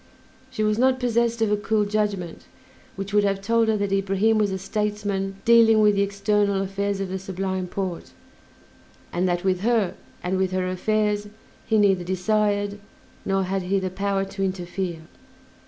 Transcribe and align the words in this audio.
She 0.49 0.63
was 0.63 0.79
not 0.79 0.99
possessed 0.99 1.43
of 1.43 1.51
a 1.51 1.55
cool 1.57 1.85
judgment, 1.85 2.45
which 2.95 3.13
would 3.13 3.23
have 3.23 3.39
told 3.39 3.67
her 3.67 3.77
that 3.77 3.91
Ibrahim 3.93 4.39
was 4.39 4.49
a 4.51 4.57
statesman 4.57 5.35
dealing 5.45 5.79
with 5.79 5.93
the 5.93 6.01
external 6.01 6.59
affairs 6.63 6.99
of 6.99 7.09
the 7.09 7.19
Sublime 7.19 7.67
Porte, 7.67 8.09
and 9.13 9.29
that 9.29 9.43
with 9.43 9.59
her 9.59 9.93
and 10.23 10.37
with 10.39 10.53
her 10.53 10.67
affairs 10.67 11.27
he 11.67 11.77
neither 11.77 12.03
desired, 12.03 12.79
nor 13.25 13.43
had 13.43 13.61
he 13.61 13.77
the 13.77 13.91
power, 13.91 14.25
to 14.25 14.43
interfere. 14.43 15.01